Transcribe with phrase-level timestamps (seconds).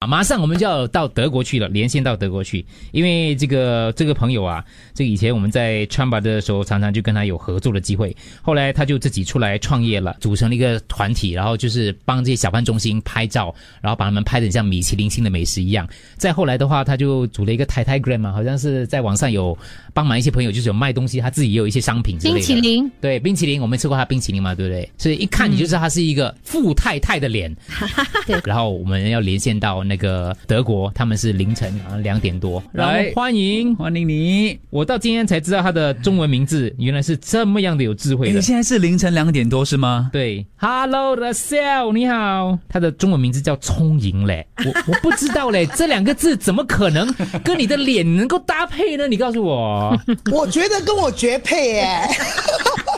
[0.00, 2.62] 啊，马上我们就要到德国去了，连线到德国去，
[2.92, 15.88] 因为这个这个朋友啊，这个以前我们在川巴的时候，常常就跟他有合作的机会，后来他就自己出来创业了，组成了一个团体，然后就是帮这些小贩中心拍照，然后把他们拍的像米其林星的美食一样。
[16.18, 19.56] 再后来的话，他就组了一个 t a Gram 嘛，好像是在网上有
[19.94, 22.38] 帮忙一些朋友，就是有卖东西，他自己也有一些商品之类的。
[22.38, 24.86] 冰淇淋，对，冰淇淋，我们吃过他冰淇淋嘛，对不对？
[24.98, 27.50] 所以一看你就知道他是一个富太太的脸。
[28.26, 33.74] 对然后我们要连线到那个德国，他们是凌晨好像两点多，来欢迎。
[33.76, 34.58] 欢迎你。
[34.70, 38.34] 我到今天才知道他的中文名字原来是这么样的有智慧的。
[38.34, 40.10] 你现在是凌晨两点多是吗？
[40.12, 47.12] 对，Hello 的 Cell，你好，他的中文名字叫聪颖嘞，我我不知道嘞， 这两个字怎么可能
[47.44, 49.06] 跟你的脸能够搭配呢？
[49.08, 49.96] 你告诉我，
[50.32, 52.00] 我觉得跟我绝配耶，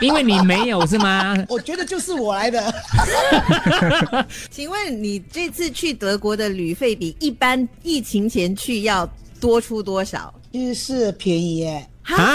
[0.00, 1.36] 因为你没有是吗？
[1.48, 2.74] 我觉得就是我来的。
[4.50, 9.08] 请问你这次去德国的旅费比一般疫情前去要
[9.40, 10.32] 多出多少？
[10.52, 12.34] 其实是便宜耶，啊？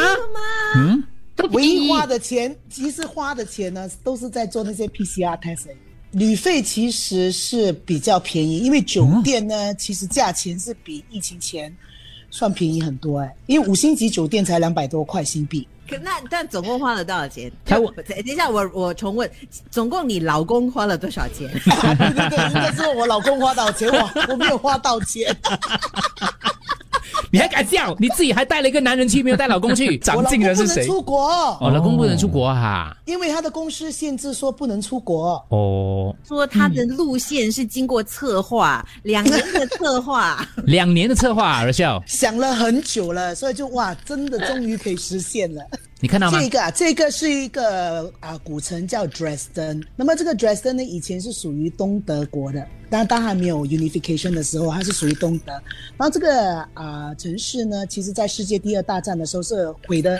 [0.75, 1.03] 嗯，
[1.51, 5.77] 唯一花的钱，其实花的钱呢，都是在做那些 PCR test 而已。
[6.11, 11.75] 旅费其实是比较便宜，因为酒店呢，其实价钱是比疫情前
[12.33, 15.67] 算便宜很多哎，因为五星级酒店才两百多块新币。
[15.87, 17.51] 可那但总共花了多少钱？
[17.63, 19.29] 才我等等一下，我我重问，
[19.69, 21.47] 总共你老公花了多少钱？
[21.51, 25.35] 对 对对，应该是我老公花到钱，我我没有花到钱。
[27.33, 27.95] 你还敢笑？
[27.97, 29.87] 你自己还带了一个男人去，没有带老公去？
[29.87, 30.85] 我 长老进人是谁？
[30.85, 31.27] 公不能出国，
[31.59, 32.95] 哦，老公不能出国哈。
[33.05, 35.43] 因为他的公司限制说不能出国。
[35.49, 40.47] 哦，说他的路线是经过策划， 两年的策划。
[40.65, 45.63] 两年的策划，而笑，想了很久了，所以就哇，真的终于可以实现了。
[46.03, 46.37] 你看到吗？
[46.37, 49.81] 这个啊，这个是一个啊古城叫 Dresden。
[49.95, 55.53] 那么这个 Dresden 呢，以前是属于东德国的，但当还没有 unification 的时候，它是属于东德。
[55.53, 60.19] 然后这个啊城市呢，其实在世界第二大战的时候是毁的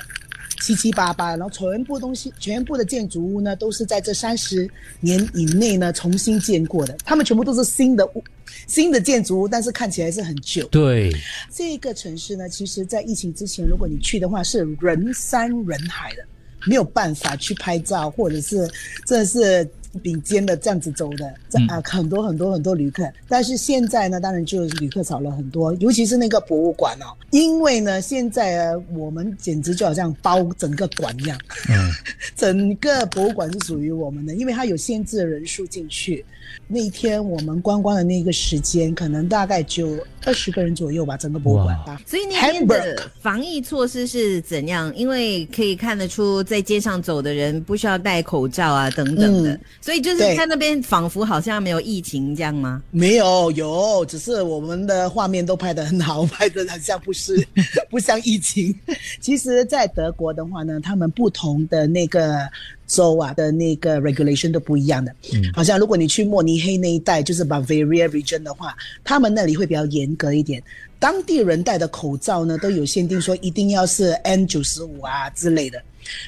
[0.64, 4.65] 七七八八，然后全部东西、全部的建筑物呢，都是在这三十
[5.02, 6.95] 年以内呢重新建过的。
[7.04, 8.23] 他们全部都是新的物、
[8.65, 10.65] 新的建筑物，但是看起来是很旧。
[10.67, 11.11] 对，
[11.52, 16.23] 这个城市呢，其实在疫情之前，如果你去的话，是人山人海的，
[16.66, 18.66] 没有办法去拍照，或者是
[19.05, 19.70] 这是
[20.02, 23.04] 顶尖的这样子走的，这啊、很多很多很多旅客。
[23.27, 31.37] 但是现在呢，当然就旅客少了很多，尤其是那个博物馆哦，因为呢，现在呃我们简直就好像包整个馆一样，
[31.70, 31.92] 嗯，
[32.36, 36.25] 整个博物馆是属于我们的，因为它有限制的人数进去。
[36.67, 41.99] 那一天我们观光的那个时间，可能大概就二十个人左右吧，整个博物馆啊。
[42.05, 44.93] 所以那边的防疫措施是怎样？
[44.95, 49.54] 因为可以看得出，在街上走的人不需要戴口罩啊，等等的。
[49.54, 52.82] 嗯所以就是对在那边仿佛好像没有疫情这样吗？
[52.89, 57.45] 没有，有，只是我们的画面都拍得很好，拍得很像不是
[57.92, 58.73] 不像疫情。
[59.20, 62.49] 其实，在德国的话呢，他们不同的那个
[62.88, 65.14] 州啊的那个 regulation 都不一样的。
[65.33, 68.73] 嗯，好像如果你去慕尼黑那一带，就是 Bavaria region 的话，
[69.04, 70.64] 他们那里会比较严格一点。
[70.98, 75.83] 当地人戴的口罩呢，都有限定说一定要是 N 九十五啊之类的。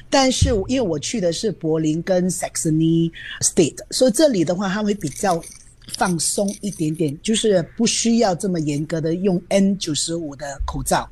[0.08, 3.10] 但是因为我去的是柏林跟 Saxony
[3.40, 5.42] State，所以这里的话，他会比较
[5.96, 11.08] 放松一点点，就是不需要这么严格的用 N 九十五的口罩。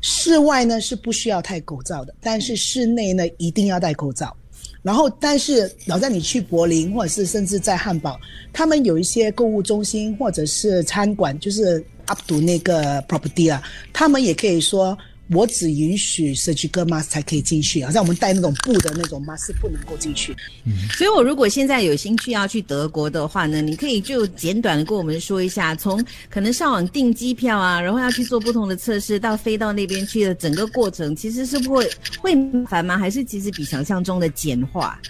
[0.00, 4.36] 室外呢是不需要戴口罩的，但是室内呢一定要戴口罩。
[4.82, 8.18] 然后，但是老在你去柏林，或者是甚至在汉堡，
[8.52, 13.62] 他们有一些购物中心或者是餐馆，就是 up to 那个 property 啊，
[13.92, 14.98] 他们也可以说，
[15.32, 20.34] 我只允许 surgical mask 才可以进去，好像我们戴那种布的那种 mask 是不能够进去。
[20.96, 31.90] 所以，我如果现在有兴趣要去德国的话呢，你可以就简短的跟我们说一下，从可能上网订机票啊，然后要去做不同的测试，到飞到那边去的整个过程，其实是会
[32.20, 32.98] 会麻烦吗？
[32.98, 35.00] 还是其实比想象中的简化？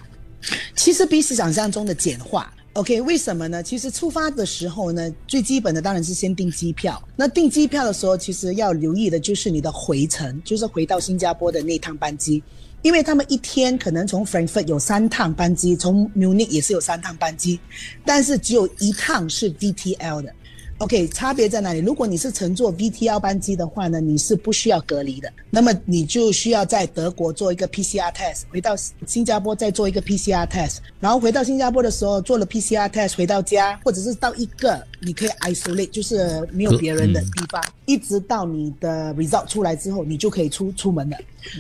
[0.76, 2.52] 其实比想象中的简化。
[2.74, 3.62] OK，为什么呢？
[3.62, 7.00] 其实出发的时候呢，最基本的当然是先订机票。
[7.14, 12.42] 那订机票的时候，其实要留意的就是你的回程，就是回到新加坡的那趟班机，
[12.80, 17.60] 因为他们一天可能从 Frankfurt 有三趟班机，从 Munich 也是有三趟班机，
[18.06, 20.34] 但是只有一趟是 DTL 的。
[20.82, 21.78] OK，差别在哪里？
[21.78, 28.74] 如果你是乘坐 VTL 班机的话呢，你是不需要隔离的，那么你就需要在德国做一个 PCR test，回到
[29.06, 41.16] 新加坡再做一个 PCR test，然后回到新加坡的时候做了 PCR test，回到家或者是到一个你可以 isolate，就是没有别人的地方，一直到你的 result 出来之后，你就可以出出门了。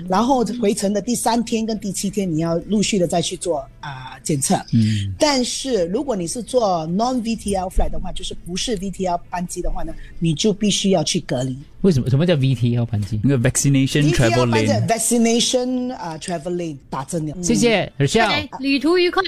[0.08, 4.54] 然后回程的第三天跟第七天，你要陆续的再去做啊、检测。
[4.72, 11.58] 嗯，但是如果你是做 non VTL flight 的话，就是不是 VTL 班机的话呢，你就必须要去隔离。
[11.80, 13.20] 为什么什么叫 VTL 班机？
[13.24, 14.94] 那个 vaccination travel VTL 班 lane 的。
[14.94, 17.42] vaccination 啊、travel lane 打针了。
[17.42, 18.28] 谢谢 Rochelle。
[18.28, 19.20] 来，旅途愉快。